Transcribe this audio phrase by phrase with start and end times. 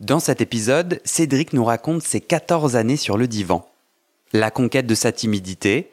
[0.00, 3.66] Dans cet épisode, Cédric nous raconte ses 14 années sur le divan.
[4.34, 5.90] La conquête de sa timidité,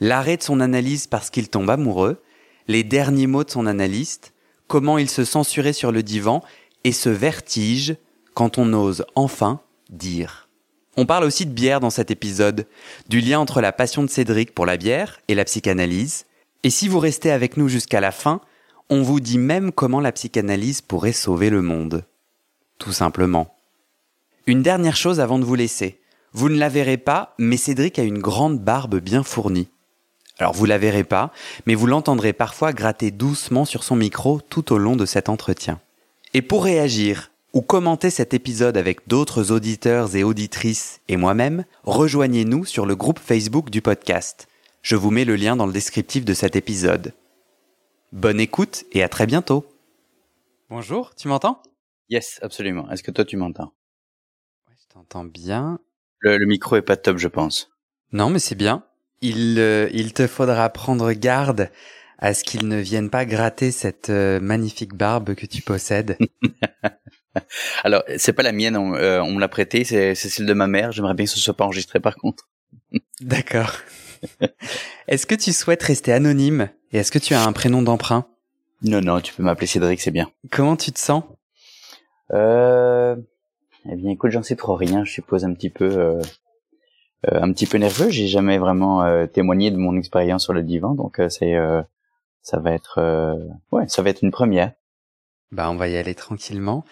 [0.00, 2.20] l'arrêt de son analyse parce qu'il tombe amoureux,
[2.66, 4.32] les derniers mots de son analyste,
[4.66, 6.42] comment il se censurait sur le divan
[6.82, 7.94] et ce vertige
[8.34, 10.48] quand on ose enfin dire.
[10.96, 12.66] On parle aussi de bière dans cet épisode,
[13.08, 16.26] du lien entre la passion de Cédric pour la bière et la psychanalyse.
[16.64, 18.40] Et si vous restez avec nous jusqu'à la fin,
[18.90, 22.04] on vous dit même comment la psychanalyse pourrait sauver le monde
[22.78, 23.54] tout simplement.
[24.46, 26.00] Une dernière chose avant de vous laisser.
[26.32, 29.68] Vous ne la verrez pas, mais Cédric a une grande barbe bien fournie.
[30.38, 31.32] Alors vous la verrez pas,
[31.66, 35.80] mais vous l'entendrez parfois gratter doucement sur son micro tout au long de cet entretien.
[36.34, 42.64] Et pour réagir ou commenter cet épisode avec d'autres auditeurs et auditrices et moi-même, rejoignez-nous
[42.64, 44.48] sur le groupe Facebook du podcast.
[44.82, 47.14] Je vous mets le lien dans le descriptif de cet épisode.
[48.12, 49.64] Bonne écoute et à très bientôt.
[50.68, 51.62] Bonjour, tu m'entends?
[52.08, 52.90] Yes, absolument.
[52.90, 53.72] Est-ce que toi tu m'entends?
[54.68, 55.78] Ouais, Je t'entends bien.
[56.20, 57.70] Le, le, micro est pas top, je pense.
[58.12, 58.84] Non, mais c'est bien.
[59.20, 61.70] Il, euh, il te faudra prendre garde
[62.18, 66.16] à ce qu'il ne vienne pas gratter cette euh, magnifique barbe que tu possèdes.
[67.84, 70.66] Alors, c'est pas la mienne, on, euh, on me l'a prêtée, c'est celle de ma
[70.66, 70.92] mère.
[70.92, 72.48] J'aimerais bien que ce soit pas enregistré par contre.
[73.20, 73.72] D'accord.
[75.08, 76.68] est-ce que tu souhaites rester anonyme?
[76.92, 78.26] Et est-ce que tu as un prénom d'emprunt?
[78.82, 80.30] Non, non, tu peux m'appeler Cédric, c'est bien.
[80.50, 81.24] Comment tu te sens?
[82.34, 83.16] Euh,
[83.90, 85.04] eh bien, écoute, j'en sais trop rien.
[85.04, 86.20] Je suppose un petit peu, euh,
[87.30, 88.10] euh, un petit peu nerveux.
[88.10, 91.54] J'ai jamais vraiment euh, témoigné de mon expérience sur le divan, donc c'est,
[92.42, 93.00] ça va être,
[93.72, 94.72] ouais, ça va être une première.
[95.52, 96.84] Bah, on va y aller tranquillement.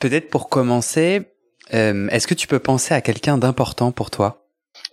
[0.00, 1.22] Peut-être pour commencer,
[1.70, 4.46] est-ce que tu peux penser à quelqu'un d'important pour toi?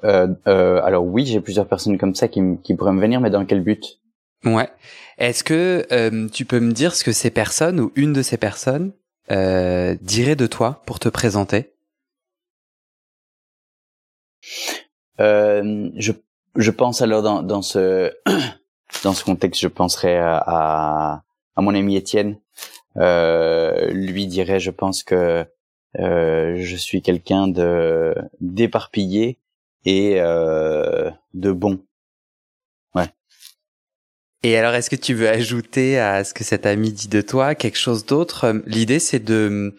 [0.03, 3.61] Alors oui, j'ai plusieurs personnes comme ça qui, qui pourraient me venir, mais dans quel
[3.61, 3.99] but?
[4.45, 4.69] Ouais.
[5.17, 8.91] Est-ce que tu peux me dire ce que ces personnes ou une de ces personnes
[9.31, 11.73] euh, de toi pour te présenter?
[15.19, 16.11] Euh, je,
[16.55, 18.11] je pense alors dans, dans ce
[19.03, 21.23] dans ce contexte, je penserais à,
[21.55, 22.37] à, mon ami Étienne.
[22.97, 25.45] Euh, lui dirait, je pense que
[25.99, 29.39] euh, je suis quelqu'un de d'éparpillé
[29.85, 31.79] et euh, de bon.
[34.43, 37.55] Et alors, est-ce que tu veux ajouter à ce que cet ami dit de toi
[37.55, 38.61] quelque chose d'autre?
[38.65, 39.73] L'idée, c'est de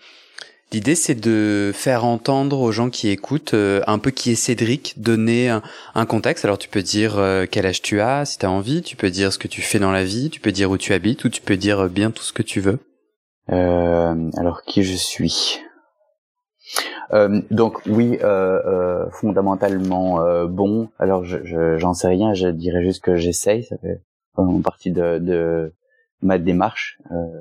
[0.73, 4.95] L'idée, c'est de faire entendre aux gens qui écoutent euh, un peu qui est Cédric,
[4.99, 6.45] donner un, contexte.
[6.45, 8.81] Alors, tu peux dire euh, quel âge tu as, si tu as envie.
[8.81, 10.31] Tu peux dire ce que tu fais dans la vie.
[10.31, 12.61] Tu peux dire où tu habites, ou tu peux dire bien tout ce que tu
[12.61, 12.79] veux.
[13.51, 15.61] Euh, alors, qui je suis?
[17.51, 18.17] Donc oui,
[19.11, 20.89] fondamentalement bon.
[21.01, 22.35] Alors je j'en sais rien.
[22.35, 23.65] Je dirais juste que j'essaye.
[23.65, 24.01] Ça fait
[24.35, 25.73] en partie de, de
[26.23, 27.41] ma démarche euh,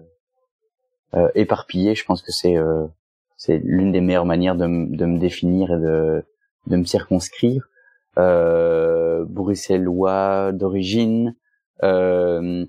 [1.15, 1.95] euh, éparpillée.
[1.95, 2.85] Je pense que c'est euh,
[3.37, 6.25] c'est l'une des meilleures manières de, de me définir et de,
[6.67, 7.69] de me circonscrire.
[8.17, 11.35] Euh, bruxellois d'origine,
[11.83, 12.65] euh,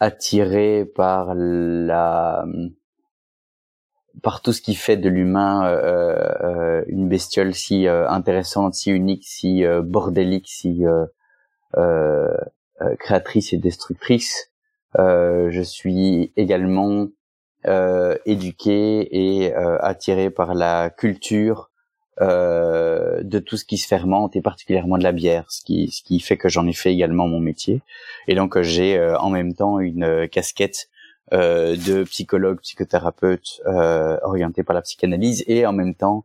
[0.00, 2.44] attiré par la
[4.22, 9.64] par tout ce qui fait de l'humain euh, une bestiole si intéressante, si unique, si
[9.82, 10.84] bordélique, si
[11.78, 12.36] euh,
[12.98, 14.50] créatrice et destructrice.
[14.98, 17.08] Euh, je suis également
[17.66, 21.70] euh, éduqué et attiré par la culture
[22.20, 26.02] euh, de tout ce qui se fermente et particulièrement de la bière, ce qui, ce
[26.02, 27.80] qui fait que j'en ai fait également mon métier.
[28.28, 30.90] Et donc j'ai euh, en même temps une casquette
[31.32, 36.24] euh, de psychologue, psychothérapeute orienté par la psychanalyse et en même temps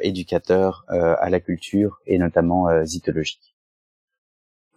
[0.00, 3.55] éducateur à la culture et notamment zytologique.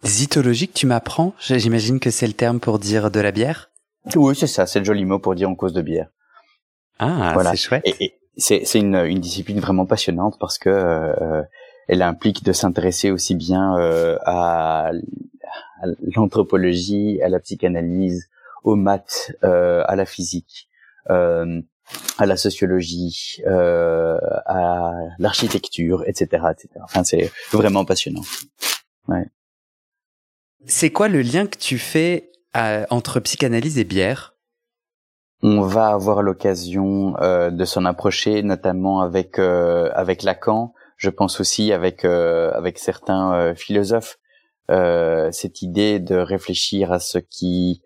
[0.02, 1.34] Zytologique, tu m'apprends?
[1.38, 3.70] J'imagine que c'est le terme pour dire de la bière?
[4.16, 6.08] Oui, c'est ça, c'est le joli mot pour dire en cause de bière.
[6.98, 7.50] Ah, voilà.
[7.50, 7.82] c'est chouette.
[8.00, 11.42] Et, c'est une, une, discipline vraiment passionnante parce que euh,
[11.88, 14.92] elle implique de s'intéresser aussi bien euh, à,
[16.16, 18.30] l'anthropologie, à la psychanalyse,
[18.64, 20.68] aux maths, euh, à la physique,
[21.06, 26.68] à la sociologie, à l'architecture, etc., etc.
[26.82, 28.22] Enfin, c'est vraiment passionnant.
[29.08, 29.26] Ouais.
[30.66, 34.34] C'est quoi le lien que tu fais euh, entre psychanalyse et bière?
[35.42, 40.74] On va avoir l'occasion euh, de s'en approcher, notamment avec euh, avec Lacan.
[40.96, 44.18] Je pense aussi avec avec certains philosophes.
[44.68, 47.80] cette idée de réfléchir à ce qui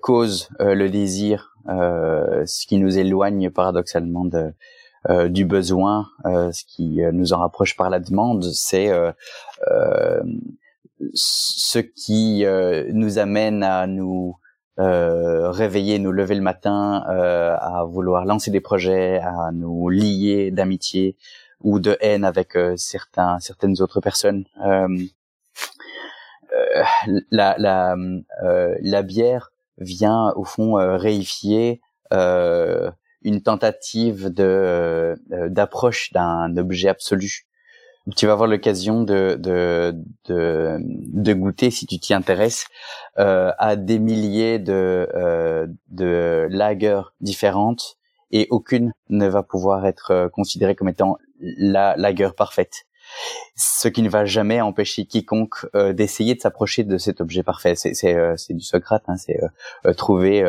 [0.00, 4.54] cause le désir, ce qui nous éloigne paradoxalement de
[5.28, 8.90] du besoin, ce qui nous en rapproche par la demande, c'est
[11.14, 14.36] ce qui euh, nous amène à nous
[14.78, 20.50] euh, réveiller, nous lever le matin, euh, à vouloir lancer des projets, à nous lier
[20.50, 21.16] d'amitié
[21.60, 24.44] ou de haine avec certains, certaines autres personnes.
[27.30, 27.96] la, la,
[28.80, 37.46] la bière vient au fond réifier une tentative de d'approche d'un objet absolu
[38.16, 39.94] tu vas avoir l'occasion de, de,
[40.28, 42.66] de, goûter, si tu t'y intéresses,
[43.18, 47.96] euh, à des milliers de, euh, de lagers différentes
[48.32, 52.86] et aucune ne va pouvoir être euh, considérée comme étant la lager parfaite.
[53.56, 57.74] Ce qui ne va jamais empêcher quiconque euh, d'essayer de s'approcher de cet objet parfait.
[57.74, 59.38] C'est, euh, du Socrate, hein, c'est
[59.96, 60.42] trouver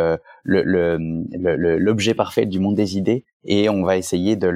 [0.44, 4.48] le, le, l'objet parfait du monde des idées et on va essayer de,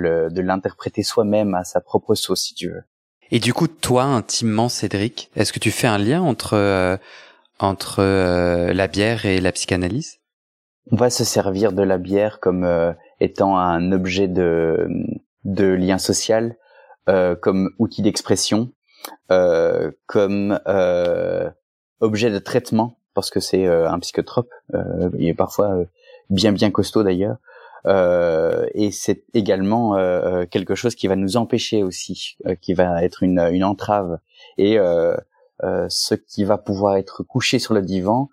[0.41, 2.83] l'interpréter soi-même à sa propre sauce, si tu veux.
[3.31, 6.95] Et du coup, toi, intimement, Cédric, est-ce que tu fais un lien entre euh,
[7.59, 10.19] entre euh, la bière et la psychanalyse?
[10.91, 14.87] On va se servir de la bière comme euh, étant un objet de
[15.43, 16.55] de lien social,
[17.41, 18.71] comme outil d'expression,
[19.27, 20.59] comme
[21.99, 24.49] objet de traitement, parce que c'est un psychotrope.
[25.17, 25.85] il est parfois
[26.29, 27.37] bien bien costaud d'ailleurs.
[27.85, 33.03] Euh, et c'est également euh, euh, quelque chose qui va nous empêcher aussi, qui va
[33.03, 34.19] être une, une entrave.
[34.57, 34.77] Et
[35.89, 38.29] ce qui va pouvoir être couché sur le divan,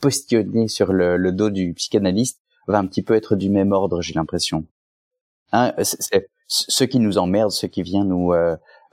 [0.00, 4.02] postionné sur le, le, dos du psychanalyste, va un petit peu être du même ordre,
[4.02, 4.66] j'ai l'impression.
[5.52, 5.72] Hein,
[6.48, 8.32] ce qui nous emmerde, ce qui vient nous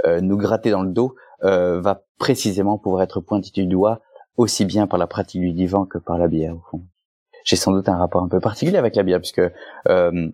[0.06, 4.02] nous gratter dans le dos, va précisément pouvoir être pointé du doigt
[4.38, 6.86] aussi bien par la pratique du divan que par la bière au fond
[7.46, 9.42] j'ai sans doute un rapport un peu particulier avec la bière puisque
[9.88, 10.30] euh,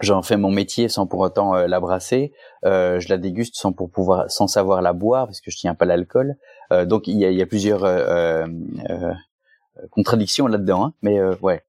[0.00, 2.32] j'en fais mon métier sans pour autant euh, la brasser.
[2.64, 5.74] Euh, je la déguste sans pour pouvoir, sans savoir la boire parce que je tiens
[5.74, 6.36] pas l'alcool.
[6.70, 8.46] Euh, donc il y a, y a plusieurs euh,
[9.90, 11.64] contradictions là-dedans, hein, mais ouais.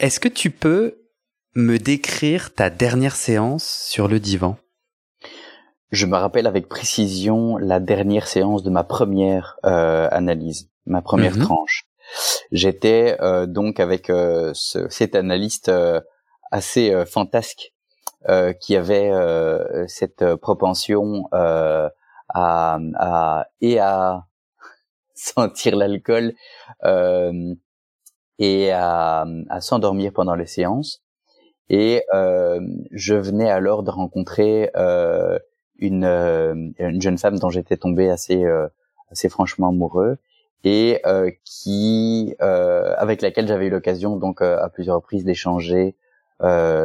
[0.00, 1.01] Est-ce que tu peux
[1.54, 4.56] me décrire ta dernière séance sur le divan
[5.90, 11.42] Je me rappelle avec précision la dernière séance de ma première analyse, ma première mhm.
[11.42, 11.86] tranche.
[12.50, 16.00] J'étais euh, donc avec euh, ce, cet analyste euh,
[16.50, 17.72] assez fantasque
[18.60, 19.10] qui avait
[19.88, 21.90] cette propension à,
[22.28, 24.26] à, et à
[25.14, 26.34] sentir l'alcool
[28.38, 31.02] et à, à s'endormir pendant les séances.
[31.68, 32.02] Et
[32.90, 34.70] je venais alors de rencontrer
[35.78, 38.44] une, une jeune femme dont j'étais tombé assez
[39.12, 40.18] assez franchement amoureux
[40.64, 45.96] et euh, qui euh, avec laquelle j'avais eu l'occasion donc euh, à plusieurs reprises d'échanger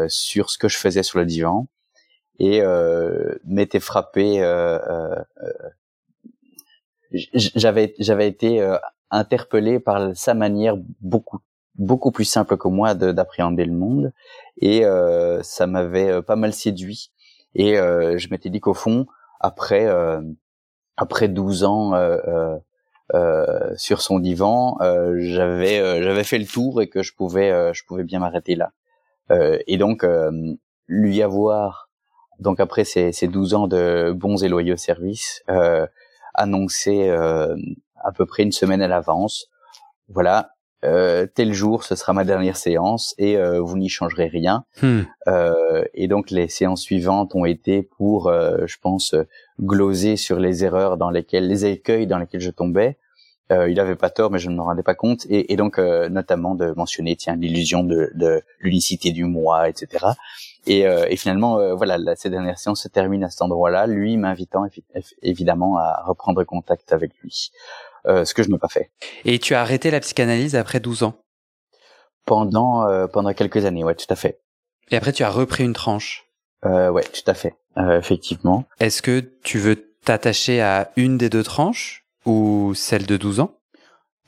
[0.07, 1.67] sur ce que je faisais sur le divan
[2.37, 2.61] et
[3.43, 4.37] m'était frappé
[7.11, 8.77] j'avais j'avais été
[9.09, 11.39] interpellé par sa manière beaucoup
[11.77, 14.13] beaucoup plus simple que moi d'appréhender le monde
[14.61, 14.83] et
[15.43, 17.11] ça m'avait pas mal séduit
[17.53, 19.05] et je m'étais dit qu'au fond
[19.39, 19.87] après
[20.97, 21.93] après 12 ans
[23.15, 27.73] euh, sur son divan, euh, j'avais euh, j'avais fait le tour et que je pouvais
[27.73, 28.71] je pouvais bien m'arrêter là.
[29.67, 30.05] et donc
[30.87, 31.89] lui avoir
[32.39, 35.43] donc après ces, ces 12 ans de bons et loyaux services
[36.33, 39.47] annoncé à peu près une semaine à l'avance,
[40.09, 44.63] voilà, euh, tel jour, ce sera ma dernière séance et euh, vous n'y changerez rien.
[44.81, 45.01] Hmm.
[45.27, 49.15] Euh, et donc les séances suivantes ont été pour, je pense,
[49.61, 52.97] gloser sur les erreurs dans lesquelles, les écueils dans lesquels je tombais.
[53.51, 55.25] il avait pas tort, mais je ne me rendais pas compte.
[55.29, 60.05] Et, donc notamment de mentionner, tiens, l'illusion de, de l'unicité du moi, etc.
[60.67, 64.65] et, et finalement, voilà, la, ces dernières séances se terminent à cet endroit-là, lui m'invitant
[65.21, 67.51] évidemment à reprendre contact avec lui,
[68.05, 68.91] ce que je n'ai pas fait.
[69.25, 71.15] Et tu as arrêté la psychanalyse après 12 ans?
[72.25, 74.39] Pendant pendant quelques années, ouais, tout à fait.
[74.91, 76.25] Et après, tu as repris une tranche?
[76.65, 78.65] Euh, Ouais, tout à fait, euh, effectivement.
[78.79, 83.53] Est-ce que tu veux t'attacher à une des deux tranches ou celle de 12 ans?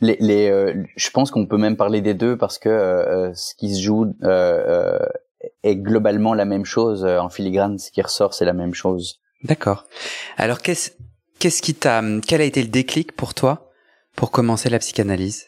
[0.01, 3.53] Les, les euh, je pense qu'on peut même parler des deux parce que euh, ce
[3.55, 4.13] qui se joue
[5.63, 7.77] est globalement la même chose en filigrane.
[7.77, 9.21] Ce qui ressort, c'est la même chose.
[9.43, 9.85] D'accord.
[10.37, 10.91] Alors qu'est-ce
[11.39, 13.71] qu'est-ce qui t'a quel a été le déclic pour toi
[14.15, 15.47] pour commencer la psychanalyse?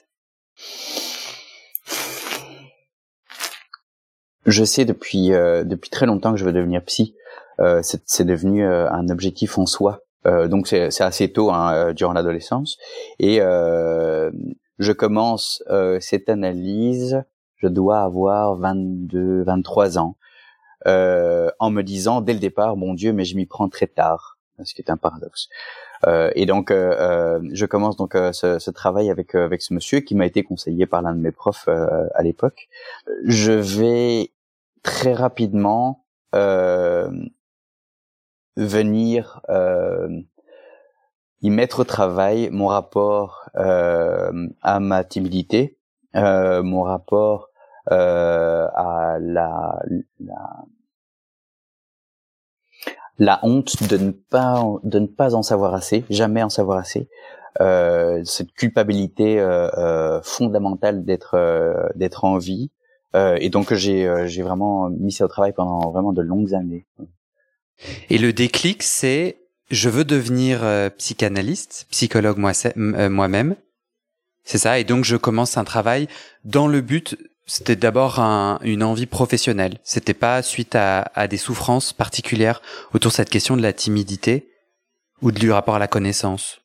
[4.45, 7.15] Je sais depuis euh, depuis très longtemps que je veux devenir psy.
[7.59, 10.01] Euh, c'est devenu euh, un objectif en soi.
[10.25, 12.77] Euh, donc c'est assez tôt hein, durant l'adolescence.
[13.19, 15.63] Et je commence
[15.99, 17.23] cette analyse.
[17.61, 20.15] Je dois avoir 22, 23 ans.
[20.85, 24.73] en me disant dès le départ, mon Dieu, mais je m'y prends très tard, ce
[24.73, 25.49] qui est un paradoxe.
[26.07, 30.15] Euh, et donc, euh, je commence donc ce, ce, travail avec avec ce monsieur qui
[30.15, 32.67] m'a été conseillé par l'un de mes profs à l'époque.
[33.25, 34.31] Je vais
[34.83, 37.11] très rapidement euh,
[38.55, 40.21] venir euh,
[41.41, 45.77] y mettre au travail mon rapport euh, à ma timidité,
[46.15, 47.50] euh, mon rapport euh,
[47.89, 49.79] à la,
[50.19, 50.65] la
[53.17, 57.07] la honte de ne pas de ne pas en savoir assez, jamais en savoir assez,
[57.59, 62.71] euh, cette culpabilité euh, euh, fondamentale d'être euh, d'être en vie,
[63.15, 66.55] euh, et donc j'ai euh, j'ai vraiment mis ça au travail pendant vraiment de longues
[66.55, 66.87] années.
[68.09, 69.37] Et le déclic, c'est
[69.69, 73.55] je veux devenir euh, psychanalyste, psychologue moi, moi-même.
[74.43, 74.79] C'est ça.
[74.79, 76.07] Et donc je commence un travail
[76.43, 77.15] dans le but.
[77.53, 79.79] C'était d'abord un, une envie professionnelle.
[79.83, 82.61] C'était pas suite à, des souffrances particulières
[82.93, 84.47] autour de cette question de la timidité
[85.21, 86.61] ou du rapport à la connaissance.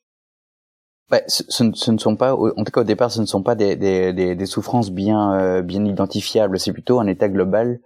[1.11, 3.55] Ouais, ce, ce, ne sont pas, en tout cas au départ, ce ne sont pas
[3.55, 6.57] des, souffrances bien euh, bien identifiables.
[6.57, 7.81] C'est plutôt un état global,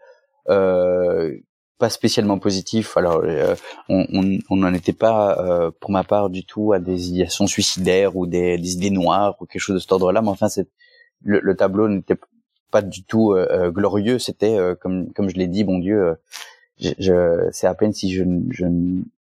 [0.49, 1.35] euh,
[1.79, 2.97] pas spécialement positif.
[2.97, 3.55] Alors, euh,
[3.89, 8.59] on n'en était pas, pour ma part, du tout à des idéations suicidaires ou des,
[8.73, 10.21] idées noires ou quelque chose de cet ordre-là.
[10.21, 10.49] Mais enfin,
[11.23, 12.17] le, le, tableau n'était
[12.71, 13.35] pas du tout
[13.67, 14.17] glorieux.
[14.19, 16.15] C'était, comme comme je l'ai dit, bon Dieu,
[16.79, 18.65] je, je c'est à peine si je, je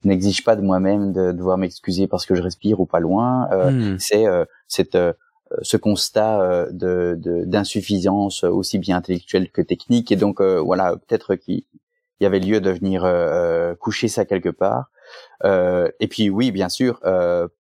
[0.05, 3.49] n'exige pas de moi-même de devoir m'excuser parce que je respire ou pas loin.
[3.51, 3.99] Euh, hmm.
[3.99, 5.13] C'est euh, cette euh,
[5.61, 11.63] ce constat euh, de d'insuffisance aussi bien intellectuelle que technique et donc voilà peut-être qu'il
[12.19, 13.05] y avait lieu de venir
[13.79, 14.89] coucher ça quelque part.
[15.43, 16.99] et puis oui, bien sûr,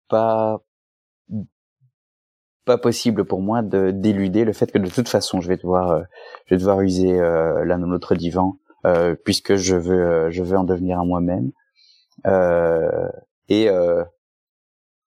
[0.08, 0.62] pas
[2.66, 6.02] pas possible pour moi de d'éluder le fait que de toute façon je vais devoir
[6.46, 8.58] je vais devoir user l'un ou l'autre divan
[9.24, 11.52] puisque je veux je veux en devenir à moi-même
[12.26, 13.08] euh,
[13.48, 14.04] et euh,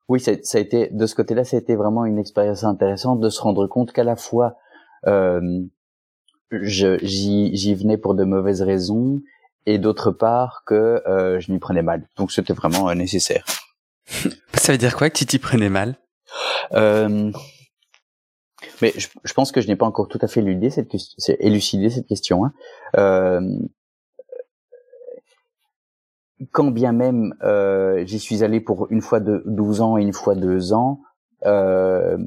[0.07, 3.19] oui, ça, ça, a été de ce côté-là, ça a été vraiment une expérience intéressante
[3.19, 4.57] de se rendre compte qu'à la fois
[5.07, 5.63] euh,
[6.51, 9.21] j'y venais pour de mauvaises raisons
[9.65, 12.07] et d'autre part que euh, je m'y prenais mal.
[12.17, 13.45] Donc c'était vraiment euh, nécessaire.
[14.55, 15.95] Ça veut dire quoi que tu t'y prenais mal?
[16.73, 17.31] Euh,
[18.81, 20.93] Mais je, je, pense que je n'ai pas encore tout à fait élucidé cette,
[21.39, 22.45] élucidé cette question.
[22.45, 22.53] Hein.
[22.97, 23.41] Euh,
[26.51, 30.13] quand bien même euh, j'y suis allé pour une fois de 12 ans et une
[30.13, 31.01] fois deux ans,
[31.45, 32.17] euh,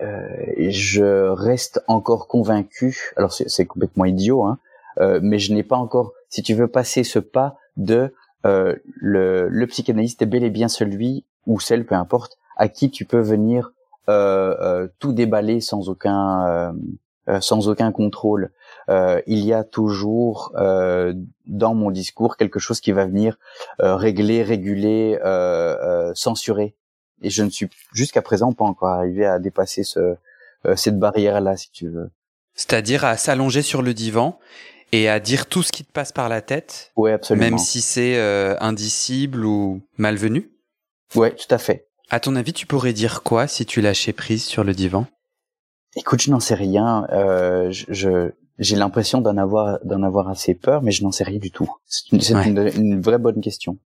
[0.00, 0.26] euh,
[0.68, 3.12] je reste encore convaincu.
[3.16, 4.58] Alors c'est complètement idiot, hein,
[5.00, 8.12] euh, mais je n'ai pas encore, si tu veux, passer ce pas de
[8.44, 13.04] le, le psychanalyste est bel et bien celui ou celle, peu importe, à qui tu
[13.04, 13.72] peux venir
[14.08, 16.74] euh, tout déballer sans aucun
[17.40, 18.50] sans aucun contrôle
[18.88, 21.12] euh, il y a toujours euh,
[21.46, 23.38] dans mon discours quelque chose qui va venir
[23.80, 25.18] euh, régler, réguler,
[26.14, 26.74] censurer.
[27.20, 30.16] Et je ne suis jusqu'à présent pas encore arrivé à dépasser ce,
[30.76, 32.10] cette barrière-là, si tu veux.
[32.54, 34.38] C'est-à-dire à, s'allonger sur le divan
[34.92, 36.92] et à dire tout ce qui te passe par la tête.
[36.96, 37.44] Oui, absolument.
[37.44, 38.18] Même si c'est
[38.60, 40.50] indicible ou malvenu?
[41.14, 41.87] Ouais, tout à fait.
[42.10, 45.06] À ton avis, tu pourrais dire quoi si tu lâchais prise sur le divan?
[45.94, 47.06] Écoute, je n'en sais rien.
[47.10, 51.38] Euh, je, j'ai l'impression d'en avoir d'en avoir assez peur, mais je n'en sais rien
[51.38, 51.70] du tout.
[51.86, 52.10] C'est
[52.46, 53.78] une, une, vraie bonne question.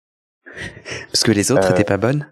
[1.07, 2.27] Parce que les autres n'étaient euh, pas bonnes?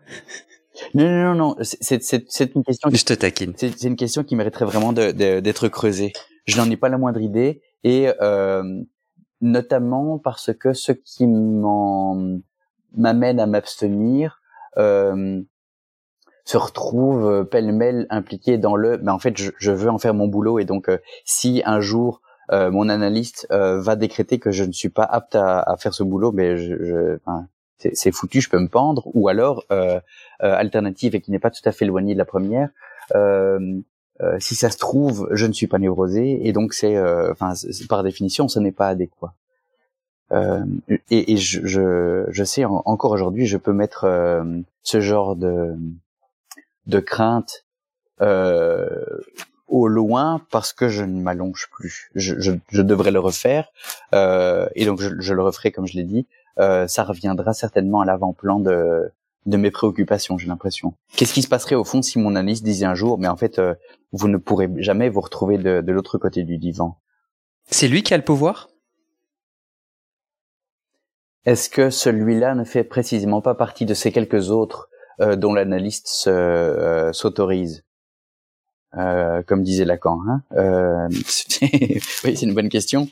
[0.94, 1.56] Non, non, non, non.
[1.62, 2.90] C'est, c'est, c'est une question.
[2.92, 3.54] Je te taquine.
[3.58, 6.14] C'est, une question qui mériterait vraiment d'être creusée.
[6.46, 8.64] Je n'en ai pas la moindre idée, et euh,
[9.42, 12.40] notamment parce que ce qui m'en
[12.96, 14.42] m'amène à m'abstenir
[14.78, 15.42] euh,
[16.46, 18.98] se retrouve pêle-mêle impliqué dans le.
[18.98, 20.90] Mais en fait, je, je, veux en faire mon boulot, et donc
[21.26, 22.22] si un jour
[22.52, 26.58] mon analyste va décréter que je ne suis pas apte à, faire ce boulot, mais
[26.58, 27.18] je, je
[27.94, 29.10] c'est foutu, je peux me pendre.
[29.14, 29.66] Ou alors,
[30.40, 32.70] alternative et qui n'est pas tout à fait éloignée de la première,
[34.40, 37.00] si ça se trouve, je ne suis pas névrosé et donc c'est,
[37.32, 37.54] enfin,
[37.88, 39.34] par définition, ce n'est pas adéquat.
[40.32, 40.64] Euh,
[41.10, 44.44] et, et je, je, je, sais encore aujourd'hui, je peux mettre euh,
[44.82, 45.76] ce genre de,
[46.88, 47.66] de crainte
[48.22, 49.04] euh,
[49.68, 52.10] au loin parce que je ne m'allonge plus.
[52.16, 53.70] Je, je, je, devrais le refaire
[54.14, 56.28] euh, et donc je, je, le referai comme je l'ai dit.
[56.60, 59.12] Euh, ça reviendra certainement à l'avant-plan de,
[59.46, 60.94] de mes préoccupations, j'ai l'impression.
[61.16, 63.62] Qu'est-ce qui se passerait au fond si mon analyste disait un jour, mais en fait,
[64.12, 66.98] vous ne pourrez jamais vous retrouver de, de l'autre côté du divan?
[67.68, 68.68] C'est lui qui a le pouvoir?
[71.46, 74.90] Est-ce que celui-là ne fait précisément pas partie de ces quelques autres
[75.22, 77.84] euh, dont l'analyste euh, s'autorise
[78.98, 80.20] euh, Comme disait Lacan.
[80.28, 80.42] Hein
[81.62, 82.02] oui,
[82.36, 83.08] c'est une bonne question.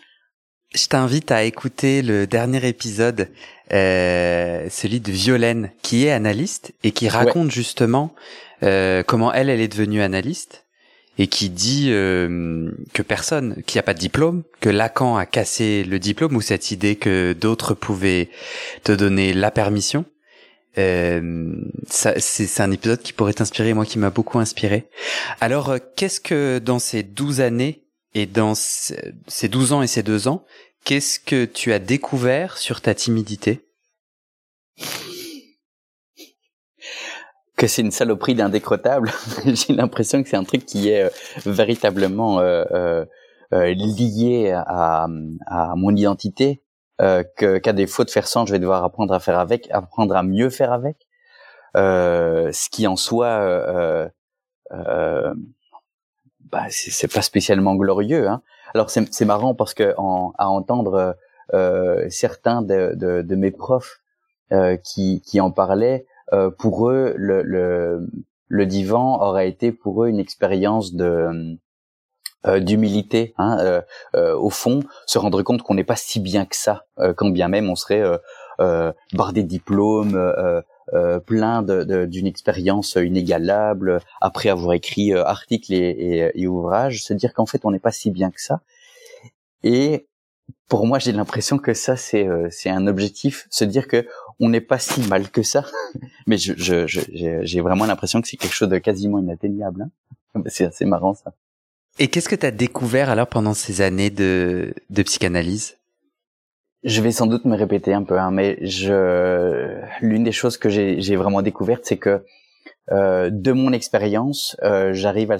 [0.73, 3.29] Je t'invite à écouter le dernier épisode,
[3.71, 8.13] celui de Violaine, qui est analyste et qui raconte justement
[8.61, 10.63] comment elle, elle est devenue analyste
[11.19, 15.83] et qui dit euh, que personne, qui a pas de diplôme, que Lacan a cassé
[15.83, 18.29] le diplôme ou cette idée que d'autres pouvaient
[18.85, 20.05] te donner la permission.
[20.77, 21.55] Euh,
[21.87, 24.87] c'est un épisode qui pourrait t'inspirer, moi qui m'a beaucoup inspiré.
[25.41, 30.03] Alors, euh, qu'est-ce que dans ces douze années et dans ces douze ans et ces
[30.03, 30.45] deux ans,
[30.83, 33.65] qu'est-ce que tu as découvert sur ta timidité?
[37.57, 39.11] Que c'est une saloperie d'indécrottable.
[39.45, 41.09] J'ai l'impression que c'est un truc qui est euh,
[41.45, 42.39] véritablement
[43.51, 45.07] lié à,
[45.75, 46.61] mon identité,
[46.99, 50.23] que qu'à défaut de faire sans, je vais devoir apprendre à faire avec, apprendre à
[50.23, 51.07] mieux faire avec.
[51.75, 54.09] ce qui en soi,
[54.69, 58.27] bah, c'est pas spécialement glorieux.
[58.27, 58.41] Hein.
[58.73, 61.15] Alors c'est marrant parce que en, à entendre
[62.09, 64.01] certains de, de, de, mes profs
[64.83, 68.07] qui, qui en parlaient, euh, pour eux, le, le,
[68.47, 71.57] le, divan aurait été pour eux une expérience de
[72.47, 73.81] euh, d'humilité, hein, euh,
[74.15, 76.85] euh, au fond, se rendre compte qu'on n'est pas si bien que ça,
[77.17, 78.03] quand bien même on serait
[79.13, 80.63] bardé de diplômes,
[81.25, 87.45] plein d'une expérience inégalable, après avoir écrit articles et, et, et ouvrages, se dire qu'en
[87.45, 88.61] fait on n'est pas si bien que ça.
[89.63, 90.07] Et
[90.69, 92.25] pour moi, j'ai l'impression que ça, c'est
[92.69, 94.07] un objectif, se dire que
[94.39, 95.65] on n'est pas si mal que ça,
[96.27, 99.83] mais je, je, j'ai vraiment l'impression que c'est quelque chose de quasiment inatteignable.
[100.35, 100.41] Hein.
[100.45, 101.33] C'est assez marrant ça.
[102.01, 105.75] Et qu'est-ce que tu as découvert alors pendant ces années de, de psychanalyse?
[106.85, 110.69] Je vais sans doute me répéter un peu, hein, mais je l'une des choses que
[110.69, 112.23] j'ai vraiment découvertes, c'est que
[112.93, 115.37] euh, de mon expérience, euh, j'arrive à,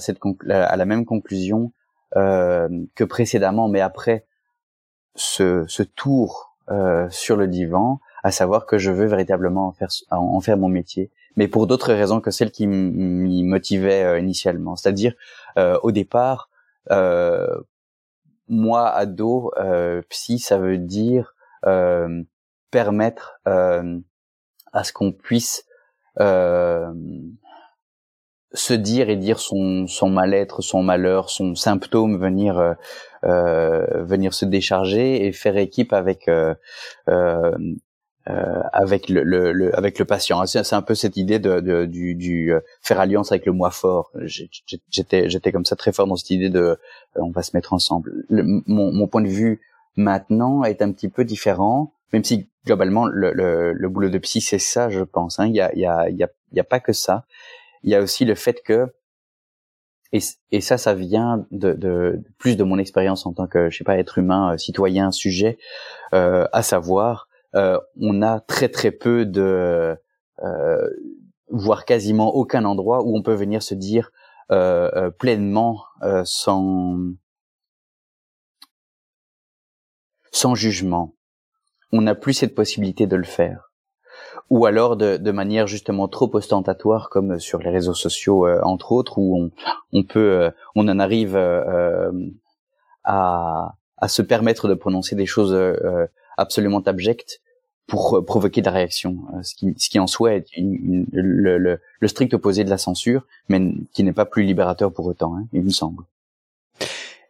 [0.49, 1.71] à la même conclusion
[2.17, 4.25] euh, que précédemment, mais après
[5.15, 9.87] ce, ce tour euh, sur le divan, à savoir que je veux véritablement en faire,
[10.11, 14.75] en faire mon métier, mais pour d'autres raisons que celles qui m'y motivaient euh, initialement.
[14.75, 15.13] C'est-à-dire,
[15.57, 16.48] euh, au départ,
[18.49, 22.23] moi, ado, euh, psy, ça veut dire euh,
[22.71, 25.65] permettre à ce qu'on puisse
[28.51, 32.75] se dire et dire son, mal-être, son malheur, son symptôme, venir
[33.23, 36.55] venir se décharger et faire équipe avec euh,
[38.29, 40.45] euh, avec le, le, avec le patient.
[40.45, 43.71] C'est un peu cette idée de, de du, du euh, faire alliance avec le moi
[43.71, 44.11] fort.
[44.21, 46.77] J'étais j'étais comme ça très fort dans cette idée de euh,
[47.15, 48.25] on va se mettre ensemble.
[48.29, 49.61] mon, mon point de vue
[49.95, 54.41] maintenant est un petit peu différent, même si globalement le, le, le boulot de psy
[54.41, 55.39] c'est ça, je pense.
[55.39, 55.47] Hein.
[55.47, 57.25] Il y a il y a il y a, y a pas que ça.
[57.83, 58.87] Il y a aussi le fait que
[60.11, 63.83] et, ça, ça vient de, de, plus de mon expérience en tant que, je sais
[63.83, 65.59] pas, être humain, citoyen, sujet,
[66.15, 69.97] euh, à savoir euh, on a très très peu de,
[70.43, 70.89] euh,
[71.49, 74.11] voire quasiment aucun endroit où on peut venir se dire
[74.51, 75.83] euh, pleinement
[76.23, 76.97] sans
[80.31, 81.15] sans jugement.
[81.91, 83.71] On n'a plus cette possibilité de le faire.
[84.49, 89.17] Ou alors de, de manière justement trop ostentatoire, comme sur les réseaux sociaux entre autres,
[89.17, 89.51] où on,
[89.91, 92.11] on peut, on en arrive à,
[93.97, 95.57] à se permettre de prononcer des choses
[96.39, 97.41] absolument abjecte
[97.89, 101.57] pour euh, provoquer de la réaction, euh, ce qui, ce qui en soi est le,
[101.57, 103.59] le, le, strict opposé de la censure, mais
[103.91, 106.03] qui n'est pas plus libérateur pour autant, hein, il me semble.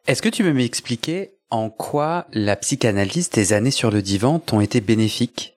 [0.05, 4.61] Est-ce que tu peux m'expliquer en quoi la psychanalyse, tes années sur le divan, t'ont
[4.61, 5.55] été bénéfiques?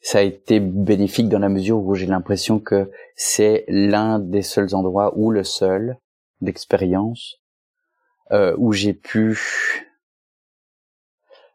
[0.00, 4.74] Ça a été bénéfique dans la mesure où j'ai l'impression que c'est l'un des seuls
[4.74, 5.98] endroits, ou le seul,
[6.42, 7.43] d'expérience
[8.32, 9.38] euh, où j'ai pu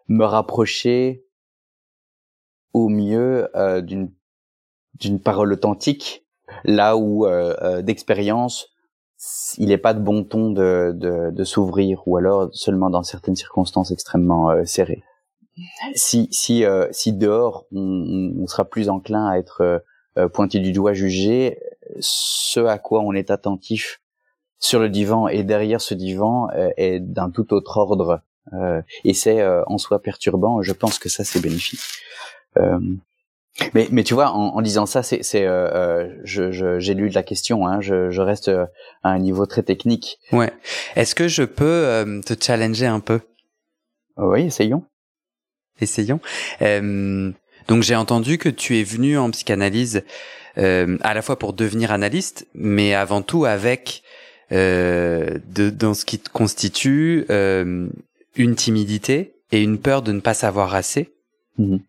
[0.07, 1.25] me rapprocher
[2.73, 4.11] au mieux euh, d'une
[4.95, 6.25] d'une parole authentique,
[6.65, 8.67] là où euh, euh d'expérience,
[9.57, 13.35] il n'est pas de bon ton de, de, de s'ouvrir, ou alors seulement dans certaines
[13.35, 15.03] circonstances extrêmement euh, serrées.
[15.95, 19.83] Si si euh, si dehors on, on, sera plus enclin à être
[20.33, 21.59] pointé du doigt, jugé,
[21.99, 24.01] ce à quoi on est attentif
[24.59, 28.21] sur le divan et derrière ce divan est d'un tout autre ordre
[28.53, 30.61] euh, et c'est euh, en soi perturbant.
[30.61, 31.81] Je pense que ça c'est bénéfique.
[32.57, 32.79] Euh,
[33.73, 35.45] mais, mais tu vois, en, en disant ça, c'est, c'est,
[36.23, 37.67] je, je, j'ai lu de la question.
[37.67, 40.17] Hein, je, je reste à un niveau très technique.
[40.31, 40.51] Ouais.
[40.95, 43.19] Est-ce que je peux te challenger un peu?
[44.15, 44.85] Oui, essayons.
[45.81, 46.21] Essayons.
[46.61, 50.03] donc j'ai entendu que tu es venu en psychanalyse
[50.55, 54.08] à la fois pour devenir analyste, mais avant tout avec euh,
[54.51, 57.87] de, dans ce qui te constitue euh,
[58.35, 61.13] une timidité et une peur de ne pas savoir assez.
[61.57, 61.79] Mhm.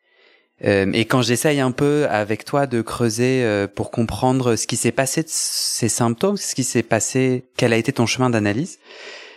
[0.65, 4.77] Euh, et quand j'essaye un peu avec toi de creuser euh, pour comprendre ce qui
[4.77, 8.79] s'est passé de ces symptômes, ce qui s'est passé, quel a été ton chemin d'analyse,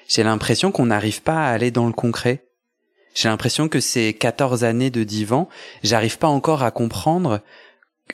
[0.10, 2.44] j'ai l'impression qu'on n'arrive pas à aller dans le concret.
[3.16, 5.48] J'ai l'impression que ces 14 années de divan,
[5.82, 7.40] j'arrive pas encore à comprendre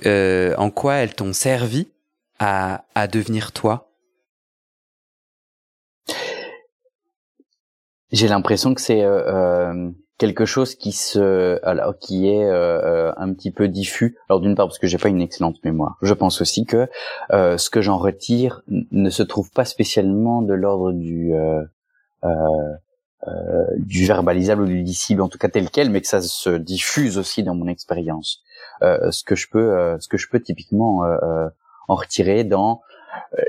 [0.05, 1.87] euh, en quoi elles t'ont servi
[2.37, 3.88] à, à devenir toi.
[8.11, 13.33] J'ai l'impression que c'est euh, euh, quelque chose qui se, alors qui est euh, un
[13.33, 14.17] petit peu diffus.
[14.29, 15.97] Alors d'une part parce que j'ai pas une excellente mémoire.
[16.01, 16.87] Je pense aussi que
[17.31, 21.33] ce que j'en retire ne se trouve pas spécialement de l'ordre du
[23.77, 27.17] du verbalisable ou du dissible, en tout cas tel quel, mais que ça se diffuse
[27.17, 28.41] aussi dans mon expérience.
[28.81, 31.03] ce que je peux, ce que je peux typiquement
[31.87, 32.88] en retirer dans euh,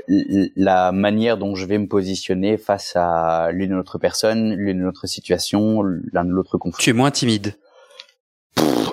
[0.07, 4.85] la manière dont je vais me positionner face à l'une ou l'autre personne, l'une ou
[4.85, 6.83] l'autre situation, l'un ou l'autre conflit.
[6.83, 7.55] Tu es moins timide.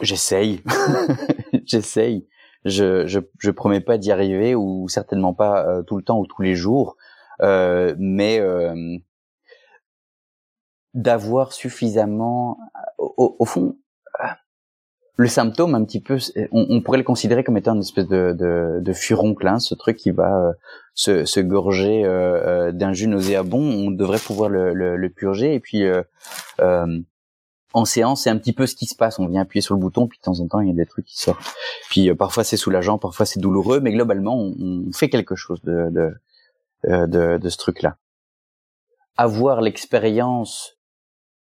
[0.03, 0.63] J'essaye,
[1.65, 2.27] j'essaye.
[2.65, 6.27] Je, je je promets pas d'y arriver ou certainement pas euh, tout le temps ou
[6.27, 6.97] tous les jours,
[7.41, 8.99] euh, mais euh,
[10.95, 12.59] d'avoir suffisamment,
[12.99, 13.77] au, au fond,
[15.19, 16.17] le symptôme un petit peu,
[16.53, 19.97] on, pourrait le considérer comme étant une espèce de, de, de furoncle, hein, ce truc
[19.97, 20.53] qui va euh,
[20.95, 23.61] se, se gorger euh, euh, d'un jus nauséabond.
[23.61, 25.85] On devrait pouvoir le, le, purger et puis
[27.75, 29.19] en séance, c'est un petit peu ce qui se passe.
[29.19, 30.87] On vient appuyer sur le bouton, puis de temps en temps, il y a des
[30.87, 31.53] trucs qui sortent.
[31.91, 37.07] Puis parfois c'est soulageant, parfois c'est douloureux, mais globalement, on, fait quelque chose de, de,
[37.07, 37.97] de, de ce truc-là.
[39.17, 40.78] Avoir l'expérience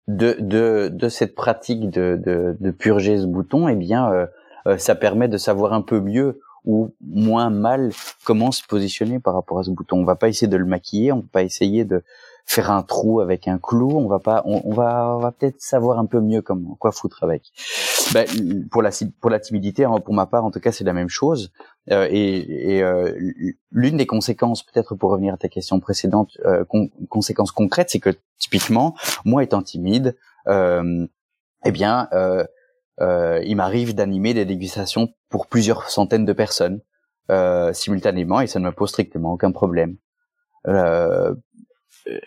[0.08, 4.26] de, de, de cette pratique de, de, de purger ce bouton, eh bien, euh,
[4.68, 7.92] euh, ça permet de savoir un peu mieux ou moins mal
[8.24, 9.98] comment se positionner par rapport à ce bouton.
[9.98, 12.04] On va pas essayer de le maquiller, on va pas essayer de
[12.46, 13.92] faire un trou avec un clou.
[13.98, 17.24] On va pas, on, va, on va peut-être savoir un peu mieux comment quoi foutre
[17.24, 17.52] avec.
[18.14, 18.28] Ben,
[18.70, 21.10] pour la pour la timidité, hein, pour ma part, en tout cas, c'est la même
[21.10, 21.52] chose.
[21.90, 23.12] Euh, et, et euh,
[23.72, 26.64] l'une des conséquences, peut-être pour revenir à ta question précédente, euh,
[27.10, 30.16] conséquences concrètes, c'est que typiquement, moi étant timide,
[30.48, 31.08] euh,
[31.66, 32.46] eh bien, euh,
[33.44, 36.82] il m'arrive d'animer des dégustations pour plusieurs centaines de personnes
[37.74, 39.96] simultanément, et ça ne me pose strictement aucun problème.
[42.08, 42.20] Euh,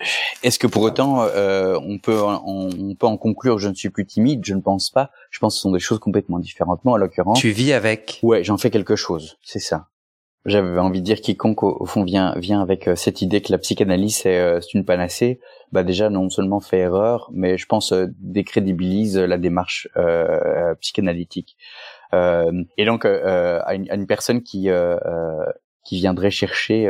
[0.43, 4.07] est-ce que pour autant euh, on peut on, peut en conclure je ne suis plus
[4.07, 5.11] timide Je ne pense pas.
[5.31, 6.85] Je pense que ce sont des choses complètement différentes.
[6.85, 8.21] Moi, en l'occurrence, tu vis avec.
[8.23, 9.37] Ouais, j'en fais quelque chose.
[9.43, 9.89] C'est ça.
[10.47, 13.57] J'avais envie de dire quiconque au, fond vient vient avec euh, cette idée que la
[13.57, 15.41] psychanalyse c'est euh, une panacée.
[15.73, 19.89] Bah déjà non seulement fait erreur, mais je pense décrédibilise la démarche
[20.81, 21.57] psychanalytique.
[22.13, 24.69] et donc à une, à, une, personne qui
[25.85, 26.87] qui viendrait chercher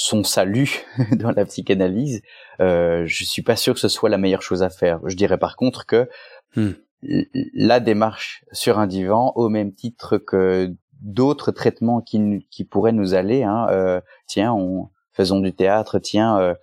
[0.00, 2.22] son salut dans la psychanalyse,
[2.60, 5.00] euh, je suis pas sûr que ce soit la meilleure chose à faire.
[5.04, 6.08] Je dirais par contre que
[6.54, 6.70] hmm.
[7.02, 13.14] la démarche sur un divan, au même titre que d'autres traitements qui, qui pourraient nous
[13.14, 16.54] aller, hein, euh, tiens, on, faisons du théâtre, tiens, euh,